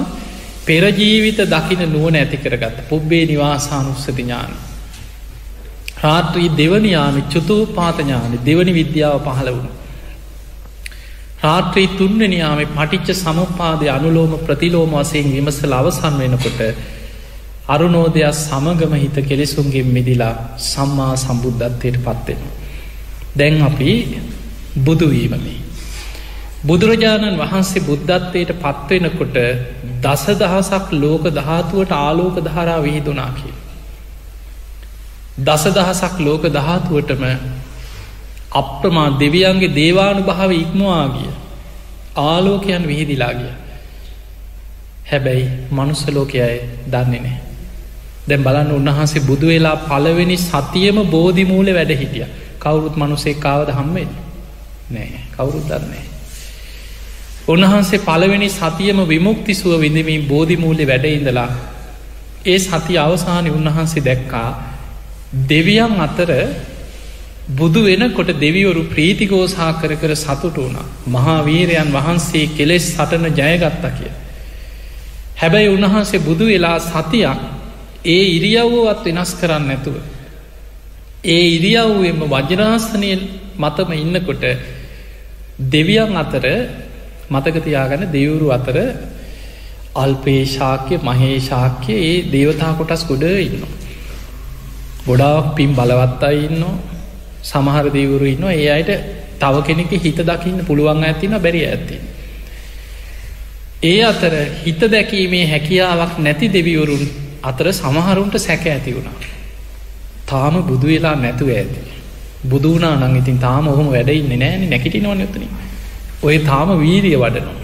[0.63, 4.51] පෙරජීවිත දකින නුවන ඇති කරගත්ත පුබ්බේ නිවාසානුස්සති ඥාන.
[6.01, 9.69] රාත්‍රී දෙවනියාමි චුතූපාතඥාන දෙවනි විද්‍යාව පහළ වුණ.
[11.41, 16.59] රාත්‍රී තුන්වනියාමේ පටිච්ච සමපාදය අනුලෝම ප්‍රතිලෝම වසයෙන් විමසල අවසන් වෙනකොට
[17.67, 22.41] අරුණෝදයක් සමගම හිත කෙලෙසුන්ගේ මිදිලා සම්මා සම්බුද්ධත්වයට පත්වෙන.
[23.35, 23.91] දැන් අපි
[24.77, 25.57] බුදුවීමමේ.
[26.63, 29.37] බුදුරජාණන් වහන්සේ බුද්ධත්වයට පත්වෙනකොට
[29.99, 33.55] දස දහසක් ලෝක දහතුවට ආලෝක දහරා විහිදුනා කිය.
[35.39, 37.23] දස දහසක් ලෝක දහතුවටම
[38.51, 41.31] අප්‍රමා දෙවියන්ගේ දේවානු භාව ඉක්මවා ගිය.
[42.17, 43.53] ආලෝකයන් විහිදිලා ගිය.
[45.11, 47.39] හැබැයි මනුස්ස ලෝකයයි දන්නේ නෑ
[48.27, 52.25] දැම් බලන්න උන්වහන්සේ බුදු වෙලා පළවෙනි සතියම බෝධිමූල වැඩ හිටිය.
[52.59, 54.09] කවුරුත් මනුසේ කාවද හම්මෙන්
[54.89, 56.05] නෑ කවුරුත් දන්නේ
[57.47, 61.49] උන්වහන්සේ පළවෙනි සතියම විමුක්ති සුව විඳමින් බෝධිමූලි වැඩඉඳලා
[62.45, 64.49] ඒ සති අවසානය උන්වහන්සේ දැක්කා.
[65.49, 66.29] දෙවියන් අතර
[67.51, 74.11] බුදු වෙනකොට දෙවිවරු ප්‍රීතිකෝසා කර කර සතුට වුණා මහාවීරයන් වහන්සේ කෙලෙස් සටන ජයගත්ත කිය.
[75.37, 77.39] හැබැයි උන්වහන්සේ බුදු වෙලා සතියක්
[78.05, 79.95] ඒ ඉරියව්වවත් වෙනස් කරන්න නැතුව.
[81.25, 83.11] ඒ ඉරියව්වෙම වජරාසනය
[83.57, 84.43] මතම ඉන්නකොට
[85.67, 86.45] දෙවියන් අතර
[87.29, 88.77] මතකතියාගන්න දෙවුරු අතර
[89.95, 93.73] අල්පේශාක්‍ය මහේශාක්‍ය ඒ දේවතා කොටස් ගොඩ ඉන්නවා.
[95.05, 96.63] ගොඩාක් පින් බලවත්තා ඉන්න
[97.43, 98.91] සමහර දීවරු ඉන්න ඒ අයට
[99.39, 101.97] තව කෙනෙක හිත දකින්න පුළුවන් ඇතින බැරි ඇති.
[103.83, 104.33] ඒ අතර
[104.65, 107.03] හිත දැකීමේ හැකියාවක් නැති දෙවිවරුන්
[107.43, 109.17] අතර සමහරුන්ට සැක ඇති වුණා.
[110.25, 111.81] තාම බුදු වෙලා නැතුව ඇති.
[112.43, 115.43] බුදුනා නං ඉතින් තාම ඔහොම වැඩඉන්න නෑන නැකිටි නොනයතන
[116.23, 117.57] ඔය තාම වීරිය වඩනවා.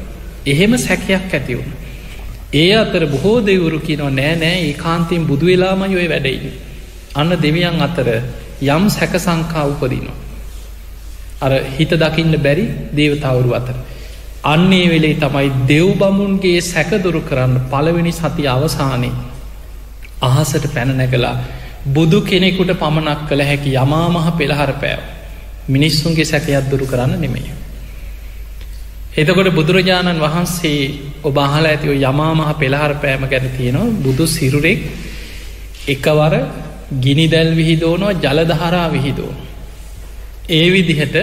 [0.45, 1.71] එහෙම සැකයක් ඇති වුණ.
[2.53, 6.51] ඒ අතර බොහෝ දෙවරු කියනවා නෑ නෑ ඒ කාන්තයෙන් බුදු වෙලාම යොය වැඩයින්න.
[7.15, 8.07] අන්න දෙවියන් අතර
[8.61, 10.15] යම් සැක සංකා උපදිනවා.
[11.39, 13.75] අර හිත දකින්න බැරි දේවතාවරු අතර.
[14.45, 19.13] අන්නේ වෙලේ තමයි දෙව් බමුන්ගේ සැකදුරු කරන්න පළවෙනි සති අවසානයේ
[20.21, 21.35] අහසට පැනනැකලා
[21.87, 25.01] බුදු කෙනෙකුට පමණක් කළ හැකි යමාමහ පෙළහර පෑව
[25.67, 27.51] මිනිස්සුන්ගේ සැකයක් දුරු කරන්න නෙමෙයි.
[29.13, 30.81] එතකොට බුදුරජාණන් වහන්සේ
[31.23, 34.79] ඔබහල ඇතිව යමාමහ පෙළහර පෑම ගැන තියෙනවා බුදු සිරුරෙක්
[35.87, 36.33] එකවර
[36.95, 39.33] ගිනි දැල් විහිදෝනවා ජලදහරා විහිදෝ.
[40.49, 41.15] ඒ විදිහට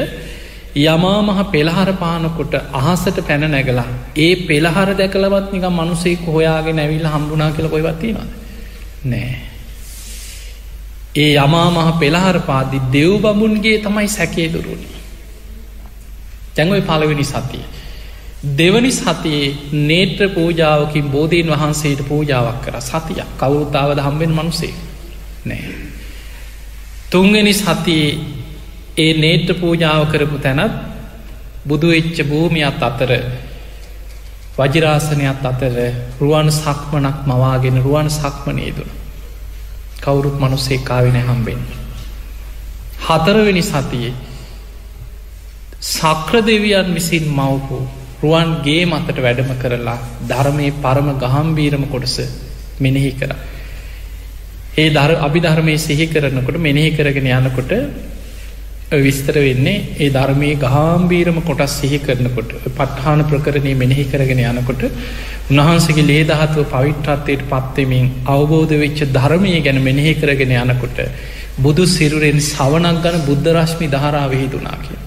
[0.76, 7.68] යමාමහ පෙළහර පානකොට අහසට පැන නැගලා ඒ පෙළහර දැකලවත් නික මනුසෙක් හොයාගෙන ඇවිල් හම්බුනා කියල
[7.68, 8.18] කොයිවත්තිනද
[9.04, 9.38] නෑ.
[11.16, 14.90] ඒ යමාමහ පෙළහර පාදි දෙව් බමුන්ගේ තමයි සැකේ දුරුණි.
[16.54, 17.64] තැන්ගොයි පලවෙනි සතිය.
[18.52, 24.74] දෙවනි සතියේ නේත්‍ර පූජාවකින් බෝධීන් වහන්සේට පූජාවක් කර සතියක් කවුරුත්තාවද හම්බෙන් මනුසේ.
[25.44, 25.74] නෑ.
[27.10, 28.18] තුන්ගනි සතියේ
[28.96, 30.74] ඒ නේට්‍ර පූජාව කරපු තැනත්
[31.64, 33.10] බුදු එච්ච භූමියත් අතර
[34.56, 35.76] වජිරාසනයක් අතර
[36.18, 38.90] රුවන් සක්මනක් මවාගෙන රුවන් සක්මනේදුන.
[39.98, 41.60] කවුරුත් මනුස්සේ කාවෙන හම්බෙන්.
[43.00, 44.14] හතරවෙනි සතියේ
[45.82, 47.78] සක්‍ර දෙවියන් විසින් මවපු
[48.22, 52.16] රුවන්ගේ මතට වැඩම කරලා ධර්මය පරම ගහම්බීරම කොටස
[52.80, 53.32] මෙනෙහි කර.
[54.76, 57.72] ඒ දර අභිධර්මය සිහි කරනකොට මෙනෙහි කරගෙන යනකොට
[58.98, 64.82] විස්තර වෙන්නේ ඒ ධර්මය ගාම්බීරම කොටස් සිහි කරනකොට පට්හාන ප්‍රකරණය මෙනෙහි කරගෙන යනකොට
[65.50, 71.00] උන්වහන්සගේ ලේදහත්ව පවිට්ටත්වයට පත්වෙමින් අවබෝධ වෙච්ච ධර්මය ගැන මෙනෙහි කරගෙන යනකොට
[71.58, 74.98] බුදු සිරුරෙන් සවනක් ගන බුද්ධ රශ්මි දහරා විහිදුනා කිය.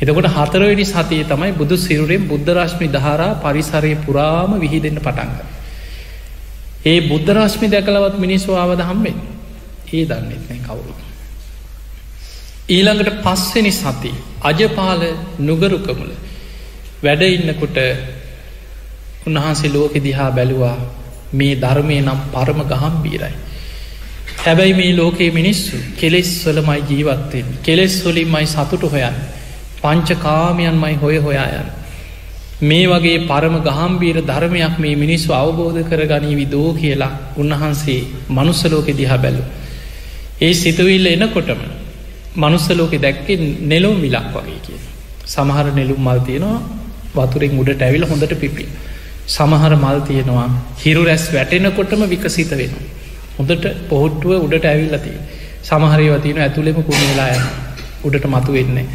[0.00, 5.51] එතකොට හතරවෙනි සතිය තමයි බුදු සිරුරෙන් බුද්ධ රශ්මි දහරා පරිසරය පුරාම විහිදෙන්ට පටන්ග.
[6.84, 9.18] ඒ බුද්ධරශ්මි දැකලවත් මිනිස්ව ආවද හම්බෙන්
[9.92, 10.94] ඒ දන්නෙත් නෑ කවුරු.
[12.68, 15.02] ඊළඟට පස්වෙනි සති අජපාල
[15.40, 16.10] නුගරුකමුල
[17.02, 17.78] වැඩ ඉන්නකොට
[19.26, 20.76] උන්වහන්සේ ලෝකෙ දිහා බැලුවා
[21.32, 23.34] මේ ධර්මය නම් පරම ගහම්බීරයි.
[24.38, 29.16] හැබැයි මේ ලෝකයේ මිනිස්සු කෙලෙස් වලමයි ජීවත්වෙන් කෙලෙස් වලින් මයි සතුට හොයන්
[29.82, 31.68] පංච කාමයන් මයි හොය හොයායන්.
[32.62, 39.42] මේ වගේ පරම ගහම්බීර ධර්මයක් මේ මිනිස්සු අවබෝධ කරගනී දෝ කියලා උන්වහන්සේ මනුස්සලෝකෙ දිහා බැලු.
[40.40, 41.60] ඒ සිතුවිල්ල එනකොටම
[42.36, 44.80] මනුස්සලෝකෙ දැක්කෙ නෙලෝ මිලක් වගේ කිය.
[45.26, 46.58] සමහර නෙලුම් මල් තියෙනවා
[47.16, 48.66] වතුරෙන් උඩට ඇවිල හොඳට පිපි.
[49.28, 50.48] සමහර මල් තියෙනවා
[50.84, 52.74] හිරු රැස් වැටෙනකොටම විකසිත වෙන.
[53.38, 55.14] හොඳට පොහොට්ටුව උඩට ඇවිල්ලති.
[55.62, 57.34] සමහරයව තියෙන ඇතුළෙම කුණේලාය
[58.04, 58.86] උඩට මතු වෙන්නේ.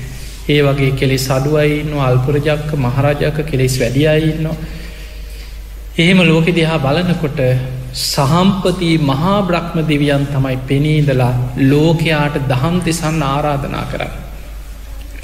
[0.48, 4.48] ඒ වගේ කෙලෙස් අඩුවයින්න අල්පුරජක්ක මහරජක කෙලෙස් වැඩියයින්න.
[5.98, 7.40] එහෙම ලෝකෙ දිහා බලනකොට
[7.94, 11.34] සහම්පති මහා බ්‍රහ්ම දෙවියන් තමයි පෙනීදලා
[11.64, 14.14] ලෝකයාට දහම් දෙසන්න ආරාධනා කරන්න.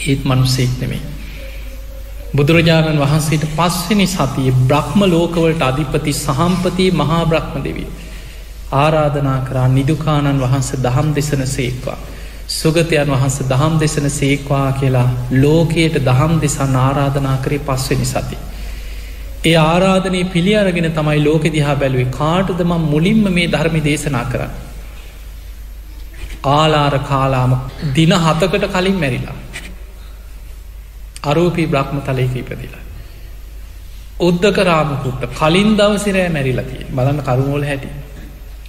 [0.01, 1.01] ඒත් මනුස්සෙක් නෙමේ.
[2.33, 7.89] බුදුරජාණන් වහන්සේට පස්වෙනි සතිය බ්‍රහ්ම ලෝකවලට අධිපති සහම්පති මහා බ්‍රහ්ම දෙවී.
[8.73, 11.97] ආරාධනා කරා නිදුකාණන් වහන්ස දහම් දෙසන සේක්වා.
[12.53, 18.37] සුගතයන් වහන්ස දහම් දෙසන සේක්වා කියලා ලෝකයට දහම් දෙසන්න ආරාධනා කරේ පස්වෙනි සති.
[19.45, 24.53] ඒ ආරාධනය පිළි අරගෙන තමයි ලෝකෙ දිහා බැලුවේ කාටද ම මුලින්ම මේ ධර්මි දේශනා කරන්න.
[26.49, 27.57] ආලාර කාලාම
[27.95, 29.35] දින හතකට කලින් මැරිලා.
[31.23, 32.83] අරූපී බ්‍රහ්ම තලයක ඉපදිලා.
[34.21, 37.89] උද්ධක රාමකුත්ත කලින් දවසිරෑ මැරිලතිය බලන්න කරුමෝල හැටි.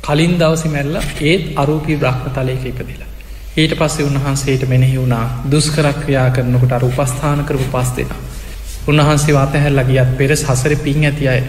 [0.02, 3.13] කලින් දවසි මැල්ල ඒත් අරූපී බ්‍රහ්ම තලයක ඉපදිලා.
[3.54, 8.08] ඊට පස්සේ උන්වහන්සේට මෙනෙහි වුණා දුස්කරක්ක්‍රියා කරනකට අර උපස්ථාන කරපු පස් දෙෙන.
[8.86, 11.42] උන්වහන්සේ අතහැල්ල ගියත් පෙර සසර පින් ඇති අය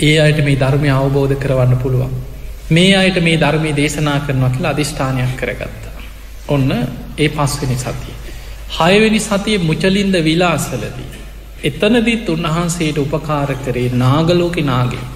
[0.00, 2.10] ඒ අයට මේ ධර්මය අවබෝධ කරවන්න පුළුවන්.
[2.70, 5.82] මේ අයට මේ ධර්මය දේශනා කරනවා කියලා අධිෂ්ඨානයක් කරගත්ත.
[6.48, 6.70] ඔන්න
[7.18, 8.14] ඒ පස්වෙනි සතිය.
[8.76, 11.08] හයවෙනි සතිය මුචලින්ද විලාසලදී.
[11.64, 15.08] එතනදිත් උන්වහන්සේට උපකාර කරේ නාගලෝක නාගේ.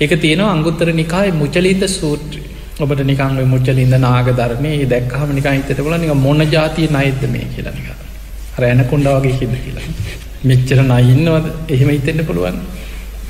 [0.00, 5.96] එක තියෙනවා අංගුත්තර නිකායි මුචලින්ද සූත්‍රී ඔබට නිකං මුච්චලින්ද නාග ධර්මය දැක්හම නික හිතට බල
[5.96, 7.88] නික මොන ජාතිය නයිද මේ කියලනික
[8.56, 9.88] රෑන කොන්්ඩාවගේ හිද කියලා.
[10.44, 12.56] මෙච්චර නයින්නවද එහෙම හිතෙන්න්න පුළුවන්.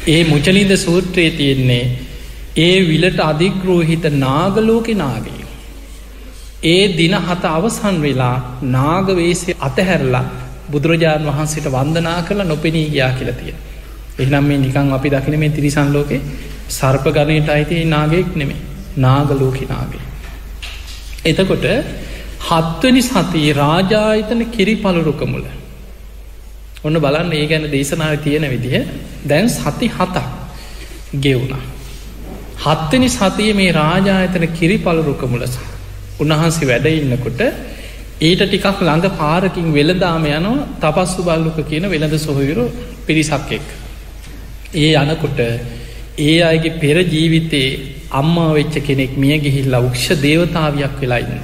[0.07, 1.85] ඒ මුචලින්ද සූත්‍රයේ තියෙන්නේ
[2.59, 5.43] ඒ විලට අධිග්‍රෝහිත නාගලෝක නාගේ
[6.65, 8.37] ඒ දින හත අවසන් වෙලා
[8.71, 10.25] නාගවේසේ අතහැරලා
[10.71, 13.55] බුදුරජාණන් වහන්සේට වන්දනා කරලා නොපෙනී ගයා කියලතිය
[14.19, 16.27] එහනම් මේ නිකං අපි දකින මේ තිරිසන් ලෝකේ
[16.71, 18.61] සර්ප ගණයට අයිති නාගෙක් නෙමේ
[18.97, 20.05] නාගලෝකිනාගේ.
[21.25, 21.67] එතකොට
[22.43, 25.45] හත්වනි සතිී රාජායතන කිරි පලුරුකමුල.
[26.85, 28.83] ඔන්න බලන්න ඒ ගැන දේශනාව තියෙන විදිහ
[29.25, 30.17] දැන් සති හතක්
[31.17, 31.55] ගෙවුණ.
[32.59, 35.55] හත්වනි සතිය මේ රාජායතන කිරි පලුරුකමුලස.
[36.21, 37.41] උන්වහන්සේ වැඩ ඉන්නකොට
[38.21, 42.65] ඊට ටිකක් ළඟ පාරකින් වෙළදාම යනවා තපස්සු බල්ලුක කියන වෙළඳ සොහවිරු
[43.07, 43.67] පිරිසක් එක්.
[44.75, 45.41] ඒ යනකොට
[46.19, 51.43] ඒ අයගේ පෙර ජීවිතයේ අම්මා වෙච්ච කෙනෙක් මිය ගිහිල්ලා උක්ෂ දේවතාවයක් වෙලායින්න.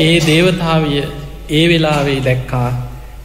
[0.00, 1.02] ඒ දේවතාවිය
[1.50, 2.68] ඒ වෙලාවේ දැක්කා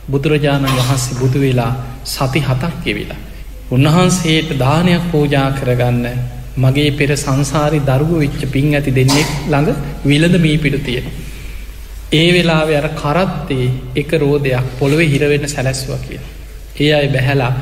[0.08, 1.72] බුදුරජාණන් වහන්සේ බුදු වෙලා
[2.06, 3.20] සති හතක් ගෙවිලා.
[3.70, 6.06] උන්වහන්සේට දානයක් පූජා කරගන්න
[6.58, 9.70] මගේ පෙර සංසාරි දරුව විච්ච පින් ඇති දෙන්නෙක් ළඟ
[10.06, 11.08] විලඳ මී පිටු තියෙන.
[12.14, 16.20] ඒ වෙලාව අර කරත්තේ එක රෝධයක් පොළොවෙ හිරවෙන්න සැලැස්වා කිය.
[16.80, 17.54] ඒ අයි බැහැලා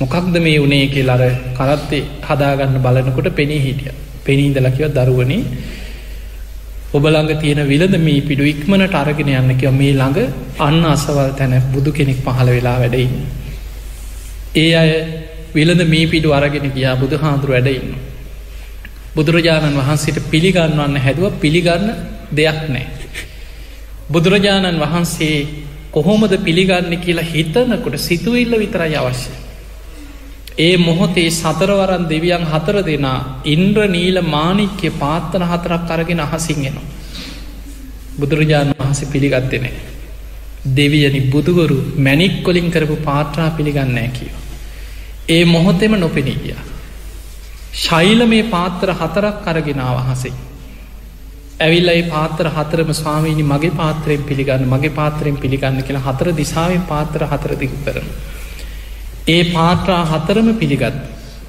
[0.00, 1.22] මොකක්ද මේ වනේ කියලර
[1.54, 3.94] කරත්තේ හදාගන්න බලනකොට පෙනී හිටිය.
[4.24, 5.42] පෙනීදලකිව දරුවනේ
[6.92, 10.18] ඔබළඟ තියෙන විලද මේ පිඩු ඉක්මනට අරගෙන යන්න කිව මේ ළඟ
[10.58, 13.14] අන්න අසවල් තැන බුදු කෙනෙක් පහළ වෙලා වැඩඉන්න.
[14.54, 14.90] ඒ අය
[15.52, 17.94] විලද මේ පිඩු අරගෙන ගියා බුදු හාදුරු වැඩඉන්න.
[19.14, 21.86] බුදුරජාණන් වහන්සේට පිළිගන්නවන්න හැදුව පිළිගන්න
[22.32, 22.86] දෙයක් නෑ.
[24.08, 25.38] බුදුරජාණන් වහන්සේ
[25.92, 29.43] කොහොමද පිළිගන්න කියලා හිතනකොට සිතුවිල්ල විතරයි අවශ්‍ය.
[30.58, 36.84] ඒ මොහොතේ සතරවරන් දෙවියන් හතර දෙනා ඉන්ද්‍ර නීල මානික්‍ය පාත්තන හතරක් අරගෙන අහසිංගෙනවා.
[38.16, 39.66] බුදුරජාණන් වහස පිළිගත්තෙන.
[40.72, 44.34] දෙවියනි බුදුවරු මැනික් කොලින් කරපු පාත්‍රා පිළිගන්නෑ කියව.
[45.28, 46.56] ඒ මොහොතෙම නොපෙනීගිය.
[47.74, 50.32] ශෛල මේ පාත්තර හතරක් අරගෙනාව හසේ.
[51.60, 57.20] ඇවිල්ල ඒ පාත්‍ර හතරම ස්වාමීනි මගේ පාත්‍රයෙන් පිළිගන්න මගේ පාත්‍රයෙන් පිළිගන්න කියලා හතර දිසාාවෙන් පාත්‍ර
[57.24, 58.08] හතර දිගු කරන.
[59.28, 60.96] ඒ පාත්‍රා හතරම පිළිගත්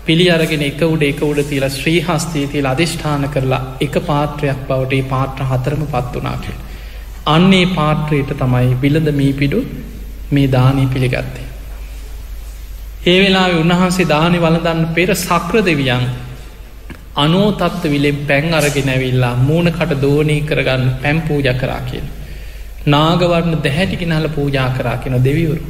[0.05, 4.93] පිළි අරගෙන එක උඩ එක උඩ තියලා ශ්‍රී හස්තී තියල අධිෂ්ඨාන කරලා එක පාත්‍රයක් බවට
[4.93, 6.57] ඒ පාත්‍ර හතරම පත් වනා කියල.
[7.25, 9.59] අන්නේ පාත්‍රයට තමයි බිලඳ මීපිඩු
[10.31, 11.47] මේ දානී පිළිගත්තේ.
[13.05, 16.09] ඒ වෙලා උන්වහන්සේ දානි වලදන්න පෙර සක්‍ර දෙවියන්
[17.15, 22.07] අනෝතත්ව විලෙන් පැන් අරගෙන ඇවිල්ලා මූුණකට දෝනී කරගන්න පැම් පූජ කරා කියෙන්.
[22.87, 25.63] නාගවරන්න දැහැටිකි නහල පූජා කරා කියෙන දෙවිවරු.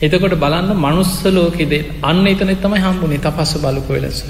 [0.00, 4.26] එතකොට බලන්න මනුස්සලෝකෙදේ අන්න එතන තමයි හම්බුනේ තපස්ස බලපු වෙලසක.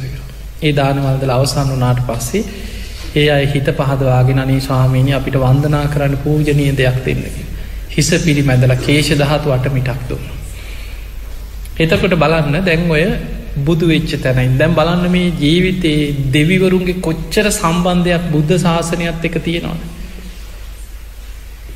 [0.63, 2.45] ඒ දානවල්දල අවසන් වනාට පස්සේ
[3.17, 7.45] ඒ අයි හිත පහදවාගෙන අනේ ස්වාමීනි අපිට වන්දනා කරන්න පූජනය දෙයක් දෙන්නකි.
[7.91, 10.25] හිස පිළි මැදල කේෂ දහතු අට මිටක් දුන්න.
[11.79, 13.05] එතකොට බලන්න දැන් ඔය
[13.59, 19.79] බුදු වෙච්ච තැනයින් දැම් බලන්න මේ ජීවිතයේ දෙවිවරුන්ගේ කොච්චර සම්බන්ධයක් බුද්ධ ශාසනයත් එක තියෙනවා.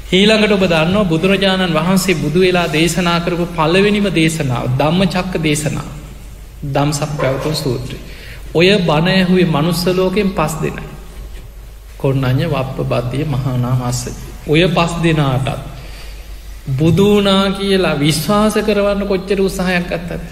[0.08, 5.88] ඊළඟට ඔබ දන්නවා බුදුරජාණන් වහන්සේ බුදු වෙලා දේශනා කරපු පලවෙනිම දේශනාව ධම්ම චක්ක දේශනා
[6.64, 7.98] දම්සක් පැවතුන් සූත්‍රය.
[8.54, 10.86] ඔය බණයහුවේ මනුස්සලෝකෙන් පස් දෙනයි.
[11.98, 14.00] කොන්නඥ වප්ප බද්ධිය මහානාමස්ස.
[14.46, 15.60] ඔය පස් දෙනාටත්.
[16.70, 20.24] බුදුනා කියලා විශ්වාස කරවන්න කොච්චර උත්සාහයක් අත්තද.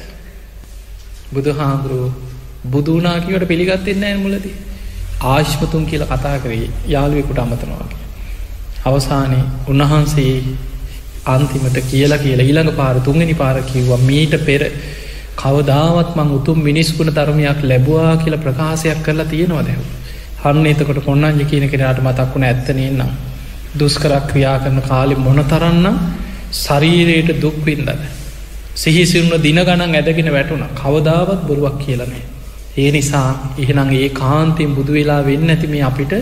[1.32, 2.12] බුදු හාමුදුරුව
[2.66, 4.56] බුදුනාකිවට පිළිගත්තෙන්න ඇ මුලදී
[5.26, 8.05] ආශ්පතුන් කියල කතා කරේ යාළුවෙකුට අමතනවාගේ.
[8.86, 10.34] අවසානයේ උන්වහන්සේ
[11.26, 14.62] අන්තිමට කියලා කියලා ඊළඟ පාර තුන්ගනි පාර කිව්වා මීට පෙර
[15.36, 19.82] කවදාවත් මං උතුම් මිනිස්කුණ ධර්මයක් ලැබවා කියලා ප්‍රකාශයක් කරලා තියෙනවා දැව.
[20.42, 23.10] හන්න එතකොට කොන්නංජ කියන කෙනට මතක්වුණ ඇත්තනන්නම්.
[23.74, 25.86] දුස්කරක් ක්‍රියා කරන කාලෙ මොන තරන්න
[26.54, 27.90] ශරීරයට දුක්වින්දද.
[28.76, 32.24] සිහිසිරුණ දින ගණන් ඇදගෙන වැටුණ කවදාවත් බොරුවක් කියලනේ.
[32.76, 36.12] ඒ නිසා එහෙනං ඒ කාන්තෙන් බුදු වෙලා වෙන්න ඇති මේ අපිට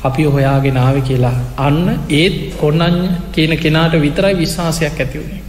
[0.00, 2.98] අපි හොයාගෙනාව කියලා අන්න ඒත් කොන්නන්
[3.32, 5.42] කියන කෙනාට විතරයි විශ්වාසයක් ඇතිවුණේ.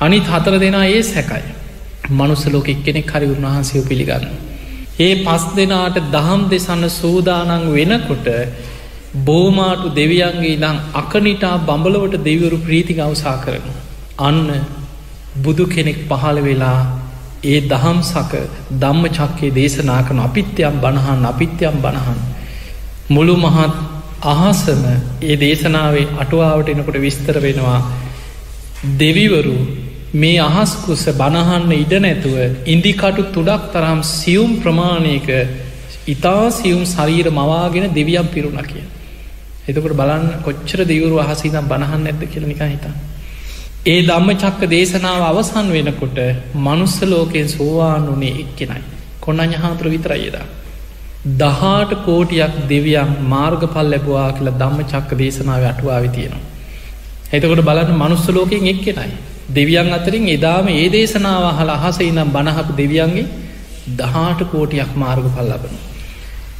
[0.00, 1.44] අනිත් හතර දෙනා ඒ සැකයි.
[2.10, 4.26] මනුස්සලෝක එක්කෙනෙක් හරි උන්වහන්සයෝ පිළිගන්න.
[4.98, 8.28] ඒ පස් දෙනාට දහම් දෙසන්න සූදානං වෙනකොට
[9.20, 13.64] බෝමාටු දෙවියන්ගේ දං අකනිටා බඹලවට දෙවරු ප්‍රීති ගවසා කරන.
[14.20, 14.42] අන්න
[15.36, 16.80] බුදු කෙනෙක් පහළ වෙලා
[17.44, 18.32] ඒ දහම් සක
[18.74, 22.20] දම්ම චක්කේ දේශනා කන අපිත්‍යයම් බණහන් අපිත්‍යයම් බණහන්.
[23.10, 23.91] මුළු මහත්
[24.24, 24.82] අහසම
[25.22, 27.80] ඒ දේශනාවේ අටුවාවට එනකොට විස්තර වෙනවා
[28.96, 29.56] දෙවිවරු
[30.14, 35.28] මේ අහස්කුස බණහන්න ඉඩ නැතුව ඉන්දිකටු තුඩක් තරම් සියුම් ප්‍රමාණයක
[36.06, 38.84] ඉතා සියුම් ශරීර මවාගෙන දෙවියම් පිරුණ කිය.
[39.64, 42.94] එතකට බලන්න කොච්චර දෙවරු අහසිනම් බණහන්න ඇද කියල නික හිතා.
[43.84, 46.18] ඒ දම්ම චක්ක දේශනාව අවසන් වෙනකොට
[46.56, 48.82] මනුස්ස ලෝකයෙන් සෝවාන් වනේ එක්කෙනයි.
[49.20, 50.46] කොන්න අඥහාතුර විතරයිදා.
[51.24, 56.42] දහාට කෝටියක් දෙවියන් මාර්ගපල් ලැබවා කියලා දම්ම චක්ක දේශනාව අටුවාව තියෙනවා.
[57.32, 59.14] එතකොට බලන්න මනුස්ස ලෝකෙන් එක්කෙනයි.
[59.48, 63.30] දෙවියන් අතරින් එදාම ඒ දේශනාව හල අහසේ නම් බණහපු දෙවියන්ගේ
[63.92, 65.76] දහාට කෝටියක් මාර්ගපල් ලබන.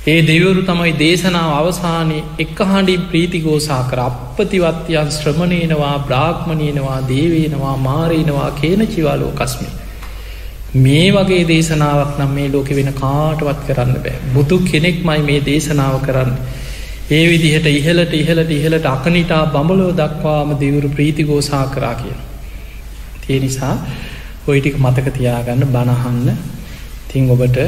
[0.06, 8.86] ඒ දෙවරු තමයි දේශනාව අවසානයේ එක් හඬින් ප්‍රීතිගෝසා කර අපපතිවත්යන් ශ්‍රමණයනවා බ්‍රාග්මණයනවා දේවේනවා මාරයනවා කියන
[8.86, 9.81] චිවාලෝ කස්මි.
[10.74, 14.14] මේ වගේ දේශනාවක් නම් මේ ලෝක වෙන කාටවත් කරන්න බෑ.
[14.32, 16.32] බුදු කෙනෙක් මයි මේ දේශනාව කරන්න.
[17.10, 22.14] ඒ විදිහට ඉහලට ඉහලට ඉහලට අකනිටා බඹලෝ දක්වාම දෙවරු ප්‍රීතිගෝසා කරා කිය.
[23.22, 23.74] තිය නිසා
[24.44, 26.38] ඔයිටික මතක තියාගන්න බණහන්න
[27.06, 27.58] තිං ඔබට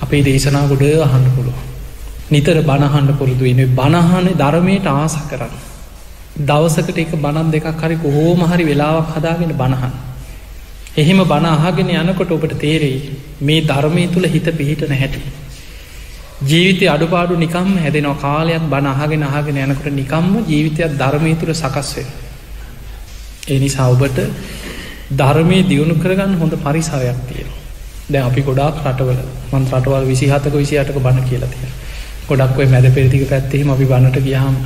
[0.00, 1.58] අපේ දේශනා ගොඩ අහන්න පුළුව.
[2.30, 5.54] නිතර බණහන්න පුරුදු වෙන බණහන ධර්මයට ආස කරන්න.
[6.40, 9.94] දවසකට එක බණන් දෙකක් හරි කොහෝම හරි වෙලාවක් හදාගෙන බණහන්.
[10.94, 12.98] එහෙම බණ අහගෙන යනකොට ඔබට තේරෙයි
[13.40, 15.20] මේ ධර්මය තුළ හිත පිහිටන හැටි.
[16.42, 22.06] ජීවිතය අඩුපාඩු නිකම් හැදෙනවා කාලයක් බණ අහගෙන අහගෙන යනකොට නිකම්ම ජීවිතයක් ධර්මය තුළ සකස්වේ.
[23.48, 24.18] එනිසා ඔබට
[25.12, 27.50] ධර්මය දියුණු කරගන්න හොඳ පරිසරයක් තියෙන.
[28.08, 29.20] දැ අපි ගොඩාක් රටවල
[29.52, 31.72] මන් රටවල් විසිහතක විසිහටක බණ කියලා තියෙන.
[32.28, 34.56] ගොඩක් ඔය මැද පෙරතික පැත්තෙහිම අපි බණට ගියහම්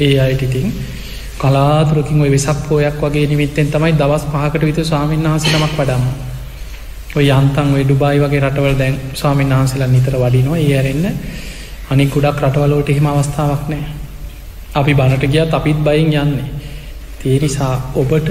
[0.00, 0.68] ඒ අයිටිතින්
[1.40, 6.04] කලාතුරකින් ඔය වෙසක් පෝයක් වගේ නිමිත්තෙන් තමයි දවස් පහකට විත ස්වාමීන් වහස නමක් වඩම
[7.16, 11.16] ඔය යන්තන් ඔය ඩුබයි වගේ රටවල් දැන් ස්වාමීන් වහන්සේලා නිතර වඩිනවා ඒ ඇරෙන්න්න
[11.90, 14.00] අනි ගුඩක් රටවලෝට එහෙම අවස්ථාවක් නෑ
[14.72, 16.44] අපි බණට ගියත් අපිත් බයින් යන්නේ.
[17.18, 18.30] තිය නිසා ඔබට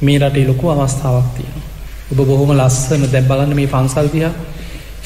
[0.00, 1.62] මේ රටේ ලොකු අවස්ථාවක් තියෙන.
[2.10, 4.30] ඔබ බොහොම ලස්සන දැ බලන්න මේ පන්සල්තියා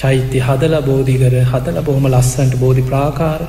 [0.03, 3.41] චෛත්‍ය හදල බෝධිකර හදල බොහොම ලස්සන්ට බෝධි ප්‍රාකාර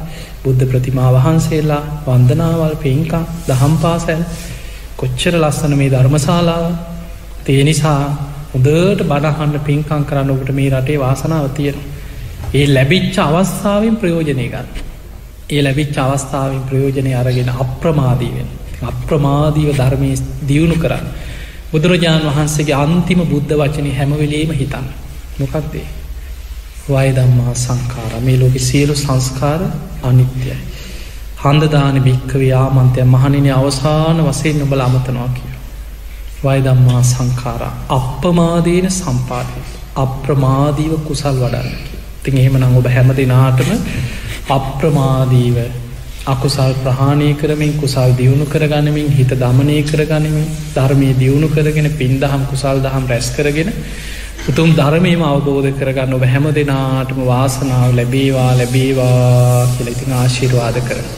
[0.43, 4.23] බුද්ධ ප්‍රතිමා වහන්සේලා වන්දනාවල් පින්කා දහම් පාසැල්
[4.95, 6.65] කොච්චර ලස්සන මේ ධර්මශාලාව
[7.43, 8.01] තිය නිසා
[8.53, 11.77] හොදට බණහන්න පින්කං කරන්න ඔබට මේ රටේ වාසනාව තියෙන.
[12.53, 14.67] ඒ ලැබිච්ච අවස්ථාවෙන් ප්‍රයෝජනය ගන්න.
[15.49, 18.49] ඒ ලැබිච්ච අවස්ථාවෙන් ප්‍රයෝජනය අරගෙන අප්‍රමාදීවෙන්.
[18.83, 20.11] අප්‍රමාදීව ධර්මය
[20.43, 21.09] දියුණු කරන්න.
[21.71, 24.87] බුදුරජාණන් වහන්සේගේ අන්තිම බුද්ධ වචනය හැමවෙලේම හිතන්න.
[25.39, 26.02] මොකක්දේ.
[26.85, 29.61] වයදම්මා සංකාර මේ ලෝක සියලු සංස්කාර
[30.03, 30.57] අනිත්‍යයි.
[31.39, 35.53] හන්දදාන භික්කව යාමන්තය මහනින අවසාන වසයෙන් නොබල අමතනවා කිය.
[36.43, 39.61] වයදම්මා සංකාරා අප්‍රමාදීන සම්පාදය
[39.97, 41.95] අප්‍රමාදීව කුසල් වඩන්නකි.
[42.23, 43.71] තින් එහෙම නං ඔබ හැම දෙනාටම
[44.49, 45.57] අප්‍රමාදීව
[46.25, 52.77] අකුසල් ප්‍රහාණය කරමින් කුසල් දියුණු කරගනමින් හිත දමනය කරගනිමින් ධර්මය දියුණු කරගෙන පින් දහම් කුසල්
[52.79, 53.71] දහම් රැස් කරගෙන
[54.43, 61.13] උතුම් ධර්මයම අවබෝධ කරගන්න ඔබ හැම දෙනාටම වාසනාව ලැබේවා ලැබේවා කියලඉතින් ආශීර්වාද කරන.